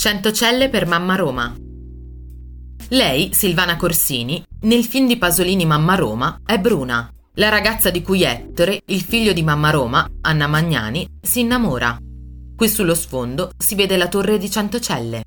Centocelle 0.00 0.70
per 0.70 0.86
Mamma 0.86 1.14
Roma. 1.14 1.54
Lei, 2.88 3.34
Silvana 3.34 3.76
Corsini, 3.76 4.42
nel 4.60 4.82
film 4.82 5.06
di 5.06 5.18
Pasolini 5.18 5.66
Mamma 5.66 5.94
Roma, 5.94 6.40
è 6.46 6.58
Bruna, 6.58 7.12
la 7.34 7.50
ragazza 7.50 7.90
di 7.90 8.00
cui 8.00 8.22
Ettore, 8.22 8.80
il 8.86 9.02
figlio 9.02 9.34
di 9.34 9.42
Mamma 9.42 9.68
Roma, 9.68 10.08
Anna 10.22 10.46
Magnani, 10.46 11.06
si 11.20 11.40
innamora. 11.40 11.98
Qui 12.56 12.66
sullo 12.66 12.94
sfondo 12.94 13.50
si 13.58 13.74
vede 13.74 13.98
la 13.98 14.08
torre 14.08 14.38
di 14.38 14.50
Centocelle. 14.50 15.24